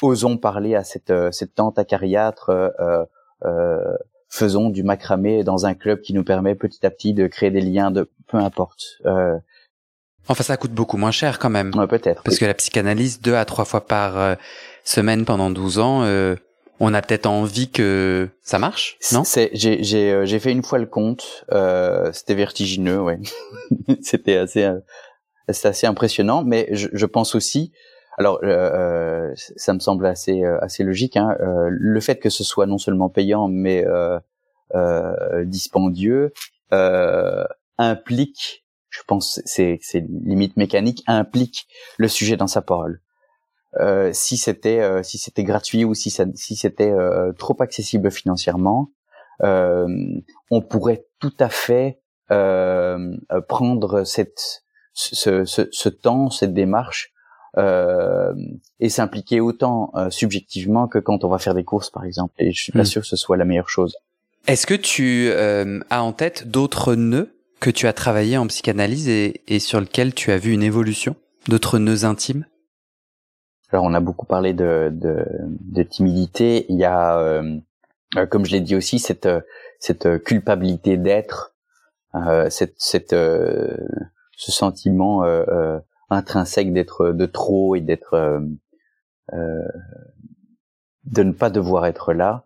[0.00, 2.52] osons parler à cette, euh, cette tante acariâtre,
[3.44, 3.96] euh,
[4.28, 7.60] faisons du macramé dans un club qui nous permet petit à petit de créer des
[7.60, 8.84] liens de peu importe.
[9.06, 9.36] Euh,
[10.28, 11.72] Enfin, ça coûte beaucoup moins cher quand même.
[11.74, 12.22] Ouais, peut-être.
[12.22, 14.34] Parce que la psychanalyse, deux à trois fois par euh,
[14.84, 16.34] semaine pendant 12 ans, euh,
[16.80, 19.22] on a peut-être envie que ça marche, non?
[19.22, 21.44] C'est, j'ai, j'ai, euh, j'ai fait une fois le compte.
[22.12, 23.18] c'était vertigineux, ouais.
[24.02, 24.68] c'était assez,
[25.48, 26.42] c'était assez impressionnant.
[26.42, 27.72] Mais je, je pense aussi,
[28.16, 28.40] alors,
[29.56, 31.16] ça me semble assez, assez logique.
[31.16, 33.84] Hein, le fait que ce soit non seulement payant, mais
[35.44, 36.32] dispendieux,
[37.78, 38.63] implique
[38.94, 41.66] je pense c'est c'est limite mécanique implique
[41.98, 43.00] le sujet dans sa parole.
[43.80, 48.10] euh, si c'était euh, si c'était gratuit ou si ça, si c'était euh, trop accessible
[48.10, 48.90] financièrement,
[49.40, 57.12] on pourrait tout à fait prendre cette ce, ce, ce, temps, cette démarche
[57.58, 62.32] et s'impliquer autant subjectivement que quand on va faire des courses par exemple.
[62.38, 62.84] Et je suis pas hmm.
[62.86, 63.96] sûr que ce soit la meilleure chose.
[64.46, 67.33] Est-ce que tu as en tête d'autres nœuds
[67.64, 71.16] que tu as travaillé en psychanalyse et, sur lesquels tu as vu une évolution,
[71.48, 72.44] d'autres nœuds intimes?
[73.70, 74.92] Alors on a beaucoup parlé de,
[75.88, 76.66] timidité.
[76.68, 77.56] Il y a, euh,
[78.18, 79.26] euh, comme je l'ai dit aussi, cette,
[80.24, 81.54] culpabilité d'être,
[82.14, 83.78] euh, cette, ce
[84.36, 85.24] sentiment
[86.10, 88.42] intrinsèque d'être de trop et d'être,
[89.32, 92.44] de ne pas devoir être là.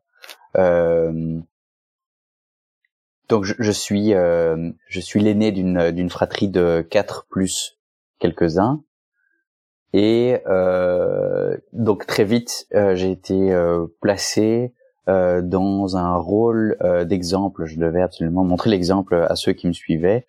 [3.29, 7.79] Donc je, je suis, je suis l'aîné d'une d'une fratrie de quatre plus
[8.19, 8.83] quelques uns.
[9.95, 14.75] Et euh, donc très vite, euh, j'ai été euh, placé
[15.09, 17.65] euh, dans un rôle euh, d'exemple.
[17.65, 20.27] Je devais absolument montrer l'exemple à ceux qui me suivaient,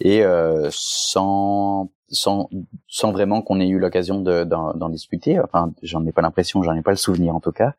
[0.00, 0.24] et
[0.70, 2.48] sans sans
[2.88, 5.38] sans vraiment qu'on ait eu l'occasion d'en discuter.
[5.38, 7.74] Enfin, j'en ai pas l'impression, j'en ai pas le souvenir en tout cas,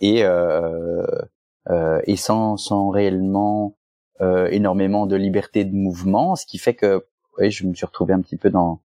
[0.00, 0.24] et
[2.06, 3.77] et sans sans réellement
[4.20, 7.04] énormément de liberté de mouvement, ce qui fait que
[7.38, 8.80] oui, je me suis retrouvé un petit peu dans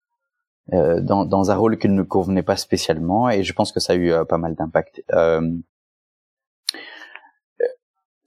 [0.71, 3.81] euh, dans, dans, un rôle qui ne me convenait pas spécialement et je pense que
[3.81, 5.03] ça a eu euh, pas mal d'impact.
[5.11, 5.41] Euh,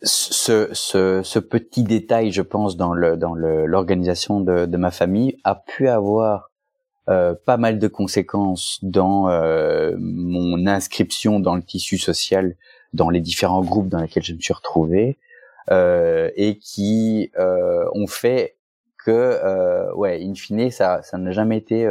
[0.03, 5.39] ce, ce, ce, petit détail, je pense, dans le dans l'organisation de, de, ma famille
[5.45, 6.51] a pu avoir
[7.09, 9.29] euh, pas mal de conséquences dans
[9.99, 12.57] mon inscription dans le tissu social,
[12.93, 15.17] dans les différents groupes dans lesquels je me suis retrouvé,
[15.71, 18.57] et qui ont fait
[19.05, 21.87] que, ouais, in fine, ça ça n'a jamais été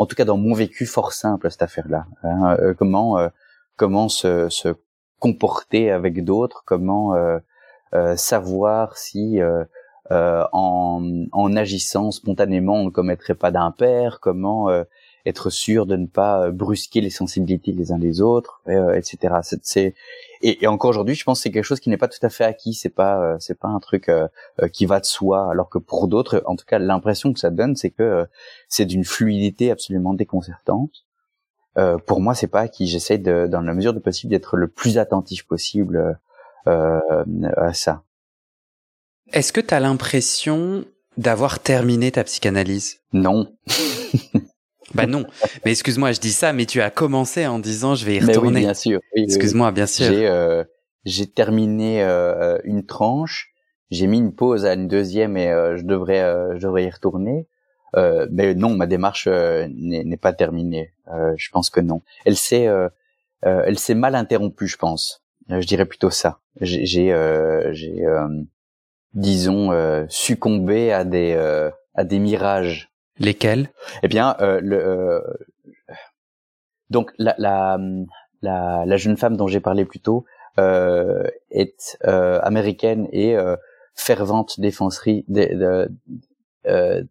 [0.00, 2.06] en tout cas dans mon vécu, fort simple cette affaire-là.
[2.22, 2.56] Hein.
[2.58, 3.28] Euh, comment euh,
[3.76, 4.74] comment se, se,
[5.18, 9.38] comporter avec d'autres, comment euh, savoir si
[10.10, 14.70] en, en, agissant spontanément on ne commettrait pas d'impair, comment
[15.26, 18.62] être sûr de ne pas brusquer les sensibilités des uns des autres,
[18.94, 19.34] etc.
[19.62, 19.94] C'est
[20.42, 22.30] et, et, encore aujourd'hui, je pense que c'est quelque chose qui n'est pas tout à
[22.30, 22.72] fait acquis.
[22.72, 24.26] C'est pas, euh, c'est pas un truc euh,
[24.62, 25.50] euh, qui va de soi.
[25.50, 28.26] Alors que pour d'autres, en tout cas, l'impression que ça donne, c'est que
[28.68, 31.04] c'est d'une fluidité absolument déconcertante.
[32.06, 32.86] pour moi, c'est pas acquis.
[32.86, 36.18] J'essaie, de, dans la mesure de possible, d'être le plus attentif possible
[36.66, 38.02] à ça.
[39.32, 40.84] Est-ce que tu as l'impression
[41.16, 43.00] d'avoir terminé ta psychanalyse?
[43.12, 43.54] Non.
[44.94, 45.24] Bah non.
[45.64, 48.50] Mais excuse-moi, je dis ça, mais tu as commencé en disant je vais y retourner.
[48.50, 49.00] Mais oui, bien sûr.
[49.14, 50.06] excuse-moi, bien sûr.
[50.06, 50.64] J'ai euh,
[51.04, 53.52] j'ai terminé euh, une tranche,
[53.90, 56.90] j'ai mis une pause à une deuxième et euh, je devrais euh, je devrais y
[56.90, 57.46] retourner.
[57.96, 60.92] Euh, mais non, ma démarche n'est pas terminée.
[61.36, 62.02] je pense que non.
[62.24, 62.68] Elle s'est
[63.42, 65.24] elle s'est mal interrompue, je pense.
[65.48, 66.40] je dirais plutôt ça.
[66.60, 68.06] J'ai j'ai
[69.14, 71.34] disons succombé à des
[71.94, 72.89] à des mirages
[73.20, 73.68] Lesquels?
[74.02, 75.20] Eh bien, euh, le, euh,
[76.88, 77.78] donc la, la,
[78.40, 80.24] la, la, jeune femme dont j'ai parlé plus tôt
[80.58, 83.56] euh, est euh, américaine et euh,
[83.94, 85.88] fervente défenserie, de,
[86.64, 87.06] de,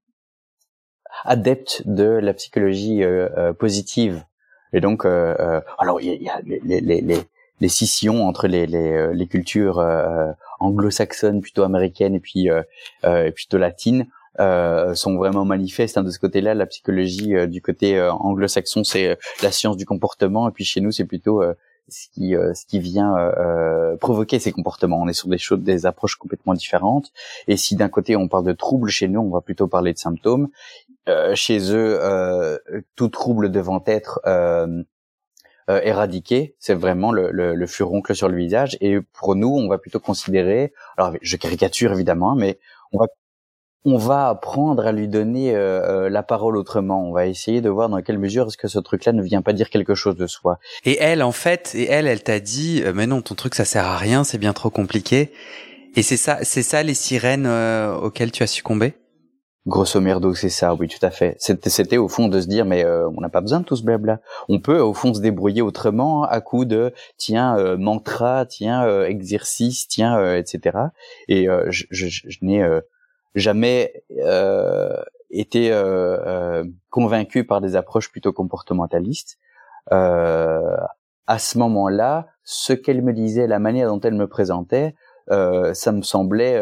[1.24, 3.04] adepte de la psychologie
[3.60, 4.24] positive.
[4.74, 7.17] Et donc, alors il y a les, les, les,
[7.60, 9.80] les scissions entre les, les, les cultures
[10.60, 12.48] anglo-saxonnes plutôt américaines et puis
[13.04, 14.08] et plutôt latines
[14.39, 15.97] euh, sont vraiment manifestes.
[15.97, 19.86] Hein, de ce côté-là, la psychologie euh, du côté euh, anglo-saxon, c'est la science du
[19.86, 21.43] comportement, et puis chez nous, c'est plutôt
[21.89, 23.15] ce qui ce qui vient
[23.99, 25.02] provoquer ces comportements.
[25.02, 27.12] On est sur des choses, des approches complètement différentes.
[27.47, 29.97] Et si d'un côté on parle de troubles chez nous, on va plutôt parler de
[29.97, 30.49] symptômes.
[31.34, 31.99] chez eux,
[32.95, 34.21] tout trouble devant être
[35.67, 38.78] éradiqué, c'est vraiment le, le, le, furoncle sur le visage.
[38.82, 42.60] Et pour nous, on va plutôt considérer, alors je caricature évidemment, mais
[42.91, 43.08] on va
[43.86, 47.08] on va apprendre à lui donner euh, euh, la parole autrement.
[47.08, 49.54] On va essayer de voir dans quelle mesure est-ce que ce truc-là ne vient pas
[49.54, 50.60] dire quelque chose de soi.
[50.86, 53.65] Et elle, en fait, et elle, elle t'a dit, euh, mais non, ton truc ça
[53.65, 55.32] sert à rien, c'est bien trop compliqué.
[55.96, 58.94] Et c'est ça, c'est ça les sirènes auxquelles tu as succombé?
[59.65, 61.36] Grosso merdo, c'est ça, oui, tout à fait.
[61.39, 64.20] C'était, au fond de se dire, mais on n'a pas besoin de tout ce blabla.
[64.50, 70.36] On peut au fond se débrouiller autrement à coup de, tiens, mantra, tiens, exercice, tiens,
[70.36, 70.78] etc.
[71.28, 72.63] Et je, je, je n'ai
[73.36, 79.38] jamais euh, été euh, euh, convaincu par des approches plutôt comportementalistes.
[79.92, 84.96] À ce moment-là, ce qu'elle me disait, la manière dont elle me présentait,
[85.30, 86.62] ça me semblait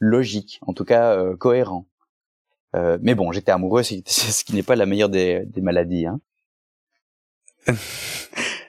[0.00, 1.86] logique, en tout cas cohérent.
[2.74, 6.06] Euh, mais bon, j'étais amoureux, ce qui n'est pas la meilleure des, des maladies.
[6.06, 6.20] Hein.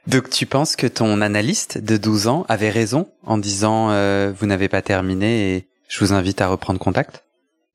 [0.07, 4.45] Donc tu penses que ton analyste de 12 ans avait raison en disant euh, vous
[4.45, 7.23] n'avez pas terminé et je vous invite à reprendre contact?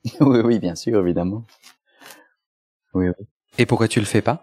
[0.21, 1.45] Oui, oui, bien sûr, évidemment.
[2.95, 3.27] Oui, oui.
[3.59, 4.43] Et pourquoi tu le fais pas?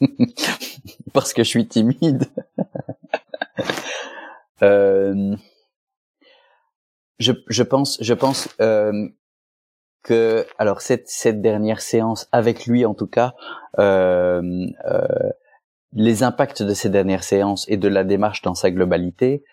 [1.12, 2.26] Parce que je suis timide.
[4.62, 5.36] euh,
[7.18, 9.08] je, je pense, je pense euh,
[10.02, 13.34] que alors cette cette dernière séance avec lui en tout cas,
[13.78, 14.42] euh,
[14.84, 15.30] euh,
[15.92, 19.44] les impacts de ces dernières séances et de la démarche dans sa globalité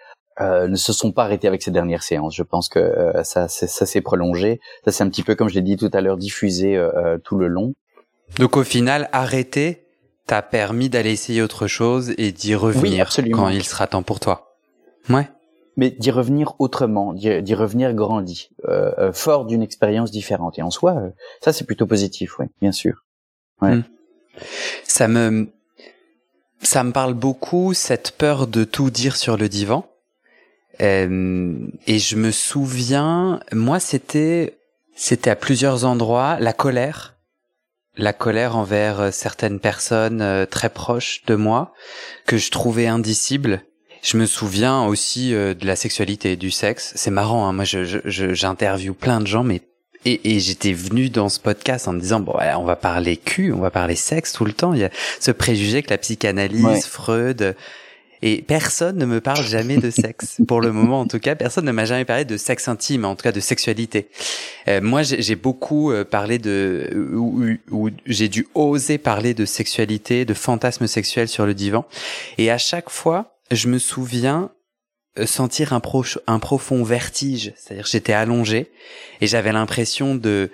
[0.42, 2.34] euh, ne se sont pas arrêtés avec ces dernières séances.
[2.34, 4.62] Je pense que euh, ça, ça s'est prolongé.
[4.86, 7.38] Ça c'est un petit peu comme je l'ai dit tout à l'heure, diffusé euh, tout
[7.38, 7.74] le long.
[8.38, 9.86] Donc au final, arrêter
[10.28, 14.56] t'a permis d'aller essayer autre chose et d'y revenir quand il sera temps pour toi.
[15.10, 15.28] Ouais.
[15.76, 18.50] Mais d'y revenir autrement, d'y revenir grandi,
[19.14, 20.60] fort d'une expérience différente.
[20.60, 21.02] Et en soi,
[21.42, 23.06] ça c'est plutôt positif, oui, bien sûr.
[23.62, 23.76] Ouais.
[23.76, 23.84] Hmm.
[24.84, 25.50] Ça me
[26.62, 29.86] ça me parle beaucoup cette peur de tout dire sur le divan.
[30.82, 34.58] Euh, et je me souviens, moi c'était
[34.96, 37.16] c'était à plusieurs endroits la colère,
[37.96, 41.74] la colère envers euh, certaines personnes euh, très proches de moi
[42.26, 43.64] que je trouvais indicibles.
[44.02, 46.94] Je me souviens aussi de la sexualité, du sexe.
[46.96, 49.62] C'est marrant, hein, moi je, j'interviewe plein de gens, mais
[50.06, 53.52] et, et j'étais venu dans ce podcast en me disant bon on va parler cul,
[53.52, 54.74] on va parler sexe tout le temps.
[54.74, 57.56] Il y a ce préjugé que la psychanalyse, Freud
[58.22, 60.42] et personne ne me parle jamais de sexe.
[60.48, 63.16] Pour le moment, en tout cas, personne ne m'a jamais parlé de sexe intime, en
[63.16, 64.10] tout cas de sexualité.
[64.68, 70.34] Euh, moi, j'ai beaucoup euh, parlé de, ou, j'ai dû oser parler de sexualité, de
[70.34, 71.86] fantasmes sexuels sur le divan.
[72.38, 74.52] Et à chaque fois, je me souviens
[75.26, 75.82] sentir un,
[76.28, 77.54] un profond vertige.
[77.56, 78.72] C'est-à-dire j'étais allongé
[79.22, 80.52] et j'avais l'impression de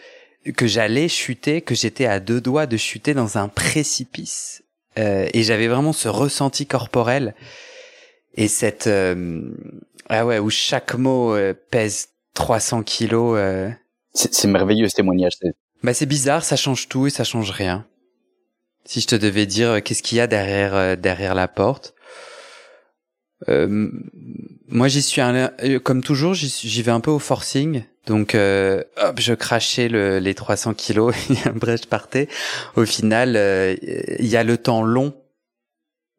[0.56, 4.64] que j'allais chuter, que j'étais à deux doigts de chuter dans un précipice.
[4.98, 7.36] Euh, et j'avais vraiment ce ressenti corporel
[8.36, 9.42] et cette euh,
[10.08, 11.36] ah ouais où chaque mot
[11.70, 13.40] pèse 300 kilos.
[14.14, 15.34] C'est merveilleux ce témoignage.
[15.84, 17.86] Bah c'est bizarre, ça change tout et ça change rien.
[18.86, 21.95] Si je te devais dire qu'est-ce qu'il y a derrière derrière la porte,
[23.50, 23.90] euh,
[24.68, 27.84] moi, j'y suis un, euh, comme toujours, j'y vais un peu au forcing.
[28.08, 32.28] Donc, euh, hop, je crachais le, les 300 kilos et après je partais.
[32.76, 33.76] Au final, euh,
[34.20, 35.14] il y a le temps long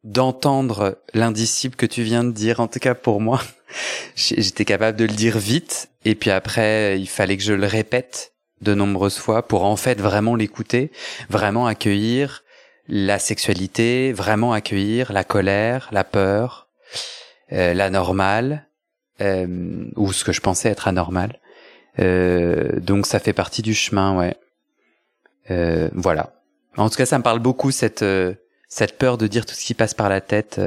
[0.04, 2.60] d'entendre l'indicible que tu viens de dire.
[2.60, 3.42] En tout cas, pour moi,
[4.16, 5.90] j'étais capable de le dire vite.
[6.04, 10.00] Et puis après, il fallait que je le répète de nombreuses fois pour en fait
[10.00, 10.90] vraiment l'écouter,
[11.28, 12.42] vraiment accueillir
[12.88, 16.65] la sexualité, vraiment accueillir la colère, la peur,
[17.50, 18.66] la normale,
[19.22, 21.40] euh, ou ce que je pensais être anormal.
[21.98, 24.36] Euh, donc ça fait partie du chemin, ouais.
[25.50, 26.34] Euh, voilà.
[26.76, 28.04] En tout cas, ça me parle beaucoup cette
[28.68, 30.60] cette peur de dire tout ce qui passe par la tête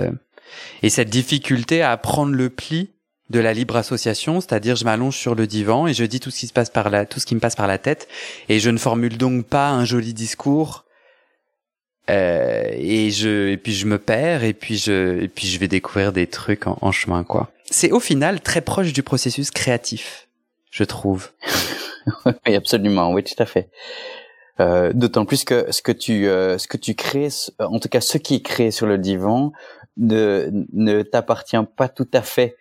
[0.82, 2.90] et cette difficulté à prendre le pli
[3.30, 6.40] de la libre association, c'est-à-dire je m'allonge sur le divan et je dis tout ce
[6.40, 8.08] qui se passe par la, tout ce qui me passe par la tête
[8.48, 10.86] et je ne formule donc pas un joli discours
[12.10, 15.68] euh, et je et puis je me perds et puis je et puis je vais
[15.68, 17.52] découvrir des trucs en, chemin quoi.
[17.70, 20.28] C'est au final très proche du processus créatif,
[20.72, 21.30] je trouve.
[22.26, 23.70] oui, absolument, oui, tout à fait.
[24.60, 28.02] Euh, D'autant plus que ce que tu euh, ce que tu crées, en tout cas
[28.02, 29.52] ce qui est créé sur le divan,
[29.98, 32.56] ne ne t'appartient pas tout à fait.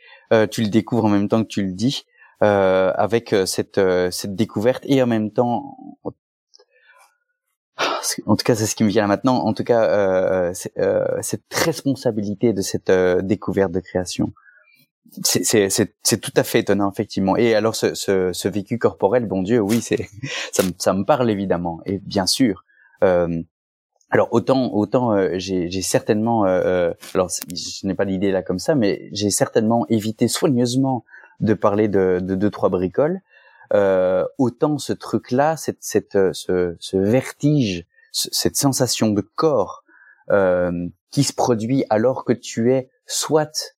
[0.50, 2.04] Tu le découvres en même temps que tu le dis,
[2.40, 3.80] avec cette
[4.11, 5.78] cette découverte et en même temps
[8.26, 9.37] en tout cas, c'est ce qui me vient là maintenant.
[9.44, 14.32] En tout cas, euh, euh, cette responsabilité de cette euh, découverte de création,
[15.22, 17.37] c'est tout à fait étonnant, effectivement.
[17.37, 19.80] Et alors, ce, ce, ce vécu corporel, bon Dieu, oui,
[20.52, 22.64] ça, me, ça me parle évidemment, et bien sûr.
[23.02, 23.42] Euh,
[24.11, 29.11] alors autant autant euh, j'ai certainement alors je n'ai pas l'idée là comme ça mais
[29.12, 31.04] j'ai certainement évité soigneusement
[31.40, 33.20] de parler de, de deux trois bricoles
[33.74, 39.84] euh, autant ce truc-là, cette, cette, euh, ce, ce, vertige, cette sensation de corps
[40.30, 43.74] euh, qui se produit alors que tu es soit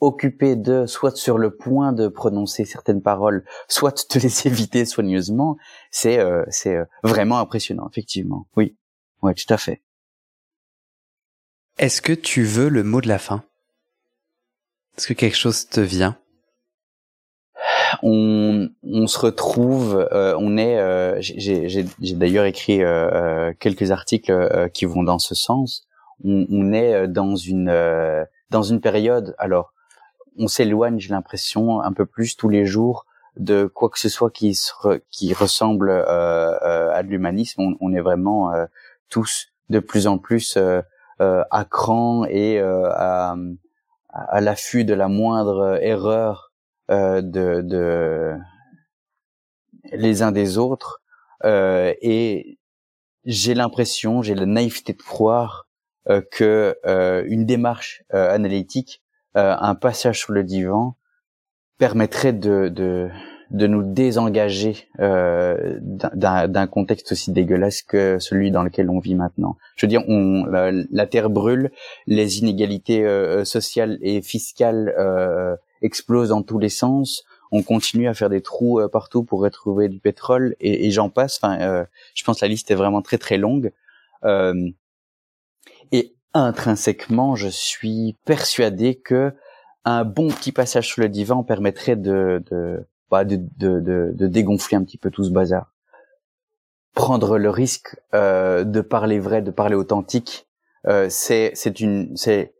[0.00, 5.56] occupé de, soit sur le point de prononcer certaines paroles, soit te les éviter soigneusement,
[5.90, 8.46] c'est euh, c'est euh, vraiment impressionnant, effectivement.
[8.56, 8.76] Oui,
[9.22, 9.82] ouais, tout à fait.
[11.78, 13.42] Est-ce que tu veux le mot de la fin?
[14.96, 16.16] Est-ce que quelque chose te vient?
[18.02, 24.84] On, on se retrouve, euh, on est, euh, j'ai d'ailleurs écrit euh, quelques articles qui
[24.84, 25.86] vont dans ce sens.
[26.24, 29.72] On, on est dans une dans une période, alors
[30.38, 34.30] on s'éloigne, j'ai l'impression, un peu plus tous les jours de quoi que ce soit
[34.30, 34.58] qui
[35.10, 37.74] qui ressemble à de l'humanisme.
[37.80, 38.50] On, est vraiment
[39.08, 40.58] tous de plus en plus
[41.18, 43.36] à cran et à,
[44.10, 46.45] à l'affût de la moindre erreur
[46.88, 47.20] de,
[47.62, 48.36] de
[49.92, 51.02] les uns des autres
[51.44, 52.58] euh, et
[53.24, 55.68] j'ai l'impression, j'ai la naïveté de croire
[56.08, 59.02] euh, que euh, une démarche analytique,
[59.34, 60.96] un passage sur le divan,
[61.76, 63.10] permettrait de, de,
[63.50, 69.58] de nous désengager d'un contexte aussi dégueulasse que celui dans lequel on vit maintenant.
[69.76, 71.70] Je veux dire, on, la, terre brûle,
[72.06, 73.04] les inégalités
[73.44, 74.94] sociales et fiscales
[75.82, 79.88] explosent dans tous les sens on continue à faire des trous euh, partout pour retrouver
[79.88, 81.38] du pétrole et, j'en passe.
[81.42, 83.72] Enfin, euh, je pense la liste est vraiment très très longue.
[84.24, 84.70] Euh,
[85.92, 89.32] et intrinsèquement, je suis persuadé que
[89.84, 93.80] un bon petit passage sur le divan permettrait de de, bah, de, de,
[94.12, 95.72] de, dégonfler un petit peu tout ce bazar.
[96.94, 100.48] Prendre le risque de parler vrai, de parler authentique,
[101.08, 102.55] c'est c'est une c'est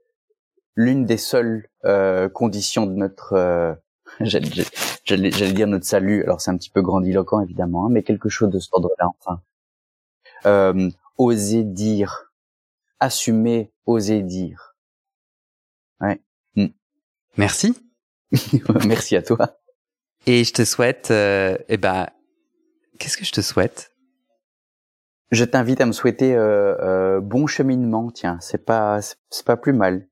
[0.77, 1.69] l'une des seules
[2.33, 3.77] conditions de notre
[4.21, 6.23] j'allais dire notre salut.
[6.23, 9.09] Alors c'est un petit peu grandiloquent évidemment, hein, mais quelque chose de ce ordre-là.
[9.21, 9.41] Enfin,
[10.47, 12.33] euh, oser dire,
[13.01, 14.77] assumer, oser dire.
[16.01, 16.21] Ouais.
[16.57, 16.67] Mm.
[17.37, 17.75] Merci.
[18.87, 19.59] Merci à toi.
[20.27, 22.07] Et je te souhaite, euh, eh ben,
[22.99, 23.93] qu'est-ce que je te souhaite?
[25.31, 28.11] Je t'invite à me souhaiter euh, euh, bon cheminement.
[28.11, 30.07] Tiens, c'est pas, c'est pas plus mal.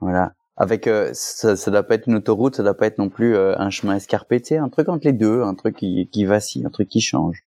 [0.00, 3.08] Voilà avec euh, ça, ça doit pas être une autoroute, ça doit pas être non
[3.08, 6.66] plus euh, un chemin escarpé, un truc entre les deux, un truc qui, qui vacille,
[6.66, 7.44] un truc qui change.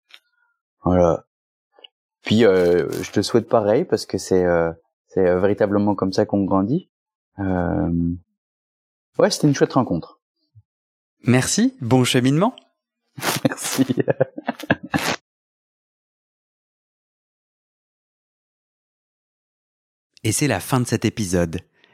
[0.84, 1.26] Voilà.
[2.24, 4.44] Puis euh, je te souhaite pareil parce que c'est
[5.08, 6.90] c'est véritablement comme ça qu'on grandit.
[7.38, 10.20] Ouais, c'était une chouette rencontre.
[11.26, 12.56] Merci, bon cheminement.
[13.48, 13.86] Merci.
[20.24, 21.62] Et c'est la fin de cet épisode.